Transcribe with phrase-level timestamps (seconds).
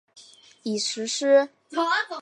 [0.63, 1.47] 已实施。